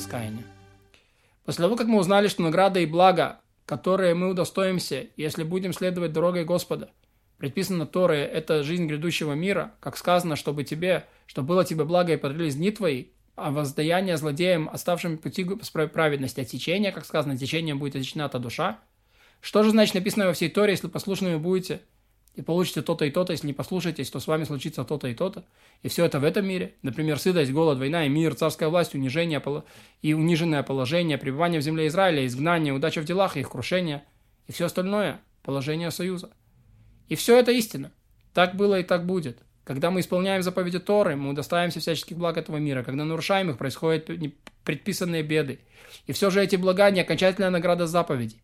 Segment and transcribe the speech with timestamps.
[0.00, 0.44] раскаяния.
[1.44, 6.12] После того, как мы узнали, что награда и благо, которые мы удостоимся, если будем следовать
[6.12, 6.90] дорогой Господа,
[7.36, 12.16] предписано Торой, это жизнь грядущего мира, как сказано, чтобы тебе, чтобы было тебе благо и
[12.16, 18.28] подрылись дни твои, а воздаяние злодеям, оставшим пути праведности, отсечения, как сказано, течением будет отсечена
[18.28, 18.78] та душа.
[19.40, 21.80] Что же значит написано во всей Торе, если послушными будете–
[22.40, 25.44] и получите то-то и то-то, если не послушаетесь, то с вами случится то-то и то-то.
[25.82, 26.74] И все это в этом мире.
[26.80, 29.42] Например, сытость, голод, война и мир, царская власть, унижение
[30.00, 34.04] и униженное положение, пребывание в земле Израиля, изгнание, удача в делах и их крушение.
[34.46, 36.30] И все остальное– положение союза.
[37.08, 37.92] И все это истина.
[38.32, 39.42] Так было и так будет.
[39.64, 42.82] Когда мы исполняем заповеди Торы, мы удостаиваемся всяческих благ этого мира.
[42.82, 44.08] Когда нарушаем их, происходят
[44.64, 45.60] предписанные беды.
[46.06, 48.40] И все же эти блага не окончательная награда заповедей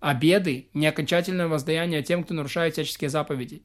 [0.00, 3.62] а беды– не окончательное воздаяние тем, кто нарушает всяческие заповеди.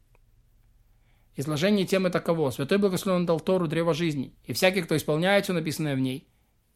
[1.35, 2.51] Изложение темы таково.
[2.51, 6.27] Святой Благословен дал Тору древо жизни, и всякий, кто исполняет все написанное в ней,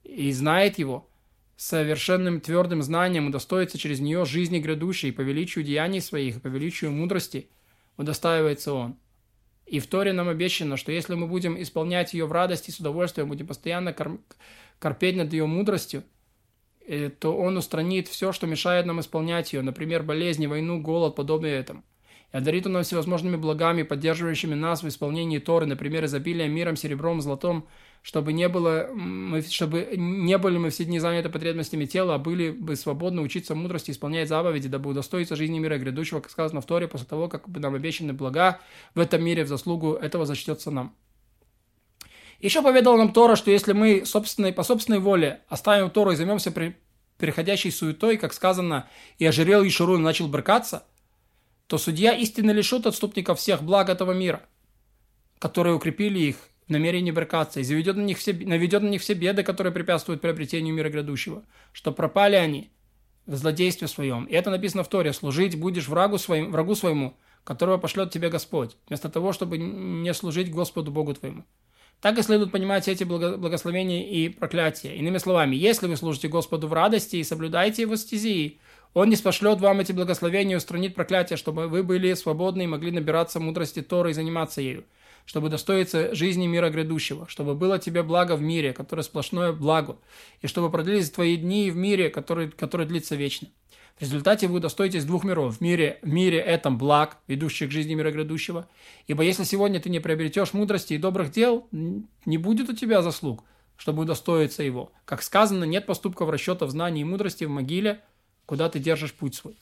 [0.03, 1.09] и знает его,
[1.57, 7.49] совершенным твердым знанием удостоится через нее жизни грядущей, по величию деяний своих, по величию мудрости
[7.97, 8.97] удостаивается он.
[9.65, 12.79] И в Торе нам обещано, что если мы будем исполнять ее в радости и с
[12.79, 13.93] удовольствием, будем постоянно
[14.79, 16.03] корпеть над ее мудростью–
[17.19, 21.83] то он устранит все, что мешает нам исполнять ее, например, болезни, войну, голод, подобное этому.
[22.33, 27.21] И одарит он нас всевозможными благами, поддерживающими нас в исполнении Торы, например, изобилием, миром, серебром,
[27.21, 27.67] золотом,
[28.01, 32.51] чтобы не, было, мы, чтобы не были мы все дни заняты потребностями тела, а были
[32.51, 36.87] бы свободны учиться мудрости, исполнять заповеди, дабы удостоиться жизни мира грядущего, как сказано в Торе,
[36.87, 38.59] после того, как нам обещаны блага
[38.95, 40.93] в этом мире в заслугу этого зачтется нам.
[42.39, 46.51] Еще поведал нам Тора, что если мы собственной, по собственной воле оставим Тору и займемся
[46.51, 46.75] при,
[47.17, 50.83] переходящей суетой, как сказано, и ожирел Ишуру и начал брыкаться,
[51.67, 54.43] то судья истинно лишит отступников всех благ этого мира,
[55.39, 59.13] которые укрепили их в намерении брыкаться, и заведет на них все, наведет на них все
[59.13, 62.71] беды, которые препятствуют приобретению мира грядущего, что пропали они
[63.25, 64.25] в злодействе своем.
[64.25, 68.77] И это написано в Торе, служить будешь врагу, своим, врагу своему, которого пошлет тебе Господь,
[68.87, 71.43] вместо того, чтобы не служить Господу Богу твоему.
[72.01, 74.95] Так и следует понимать эти благословения и проклятия.
[74.95, 78.59] Иными словами, если вы служите Господу в радости и соблюдаете Его стези,
[78.93, 82.91] Он не спошлет вам эти благословения и устранит проклятие, чтобы вы были свободны и могли
[82.91, 84.85] набираться мудрости Торы и заниматься ею,
[85.25, 89.97] чтобы достоиться жизни мира грядущего, чтобы было тебе благо в мире, которое сплошное благо,
[90.41, 93.47] и чтобы продлились твои дни в мире, который, который длится вечно.
[93.97, 95.57] В результате вы удостоитесь двух миров.
[95.57, 98.67] В мире, в мире этом благ, ведущих к жизни мира грядущего.
[99.07, 103.43] Ибо если сегодня ты не приобретешь мудрости и добрых дел, не будет у тебя заслуг,
[103.75, 104.91] чтобы удостоиться его.
[105.05, 108.01] Как сказано, нет поступков расчетов знаний и мудрости в могиле,
[108.45, 109.57] куда ты держишь путь свой.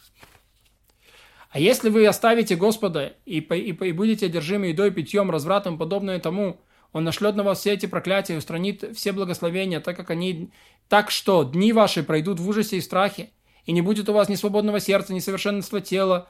[1.50, 6.60] А если вы оставите Господа и, и, и будете одержимы едой, питьем, развратом, подобное тому,
[6.92, 10.50] Он нашлет на вас все эти проклятия и устранит все благословения, так как они...
[10.90, 13.30] Так что дни ваши пройдут в ужасе и страхе,
[13.66, 16.28] и не будет у вас ни свободного сердца, ни совершенства тела,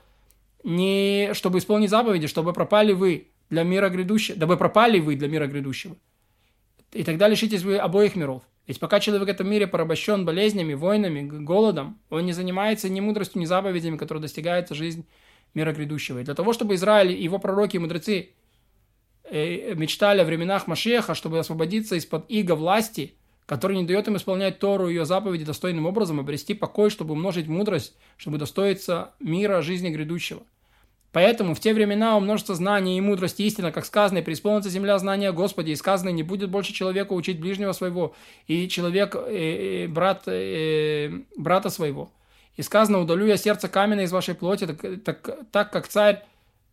[0.64, 5.48] ни чтобы исполнить заповеди, чтобы пропали вы для мира грядущего, дабы пропали вы для мира
[5.48, 5.96] грядущего.
[6.94, 8.44] И тогда лишитесь вы обоих миров.
[8.68, 13.42] Ведь пока человек в этом мире порабощен болезнями, войнами, голодом, он не занимается ни мудростью,
[13.42, 15.06] ни заповедями, которые достигается жизнь
[15.54, 16.20] мира грядущего.
[16.20, 18.30] И для того, чтобы Израиль и его пророки и мудрецы
[19.26, 24.60] э, мечтали о временах Машеха, чтобы освободиться из-под иго власти– который не дает им исполнять
[24.60, 29.90] Тору и ее заповеди достойным образом, обрести покой, чтобы умножить мудрость, чтобы достоиться мира жизни
[29.90, 30.44] грядущего.
[31.12, 35.30] Поэтому в те времена умножится знание и мудрость истина, как сказано, и преисполнится земля знания
[35.30, 38.14] о Господе, и сказано, не будет больше человека учить ближнего своего,
[38.48, 42.12] и человек, э, э, брат, э, брата своего.
[42.58, 46.26] И сказано, удалю я сердце каменное из вашей плоти, так, так, так как царь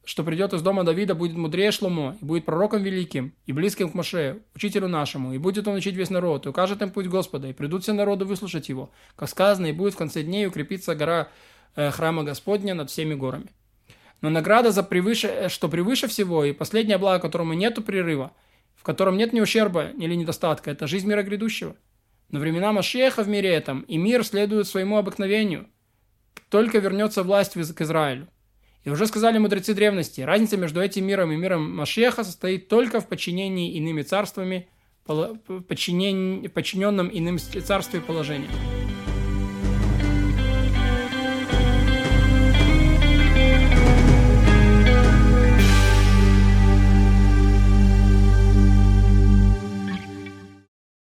[0.05, 3.95] что придет из дома Давида, будет мудрее Шломо, и будет пророком великим, и близким к
[3.95, 7.53] Моше, учителю нашему, и будет он учить весь народ, и укажет им путь Господа, и
[7.53, 11.29] придут все народы выслушать его, как сказано, и будет в конце дней укрепиться гора
[11.77, 13.47] э, храма Господня над всеми горами.
[14.21, 18.33] Но награда за превыше, э, что превыше всего, и последнее благо, которому нету прерыва,
[18.75, 21.77] в котором нет ни ущерба, или недостатка, это жизнь мира грядущего.
[22.31, 25.69] Но времена Машеха в мире этом, и мир следует своему обыкновению,
[26.49, 28.27] только вернется власть к Израилю.
[28.85, 33.09] И уже сказали мудрецы древности, разница между этим миром и миром Машеха состоит только в
[33.09, 34.69] подчинении иными царствами,
[35.07, 38.51] подчиненном иным царству и положению.